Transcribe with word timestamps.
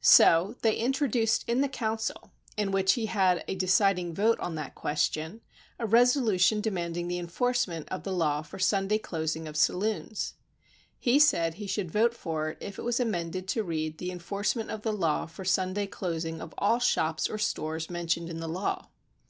So 0.00 0.54
they 0.62 0.74
introduced 0.76 1.44
in 1.46 1.60
the 1.60 1.68
council 1.68 2.30
in 2.56 2.70
which 2.70 2.94
he 2.94 3.04
had 3.12 3.44
the 3.46 3.54
deciding 3.54 4.14
vote 4.14 4.40
on 4.40 4.54
that 4.54 4.74
question, 4.74 5.42
a 5.78 5.86
reso 5.86 6.22
lu'tion 6.22 6.62
demanding 6.62 7.08
the 7.08 7.18
enforcement 7.18 7.90
of 7.90 8.02
the 8.02 8.10
law 8.12 8.40
for 8.40 8.58
Sunday 8.58 8.96
closing 8.96 9.46
of 9.46 9.54
saloons. 9.54 10.32
He 10.98 11.18
said 11.18 11.56
he 11.56 11.66
should 11.66 11.90
vote 11.90 12.14
for 12.14 12.48
it 12.52 12.58
if 12.62 12.78
it 12.78 12.86
was 12.86 13.00
amended 13.00 13.46
to 13.48 13.62
read 13.62 13.98
the 13.98 14.10
enforcement 14.10 14.70
of 14.70 14.80
the 14.80 14.94
law 14.94 15.26
for 15.26 15.44
Sunday 15.44 15.86
clos 15.86 16.24
ing 16.24 16.40
of 16.40 16.54
all 16.56 16.78
shops 16.78 17.28
or 17.28 17.36
stores 17.36 17.90
mentioned 17.90 18.30
in 18.30 18.40
the 18.40 18.48
law. 18.48 18.88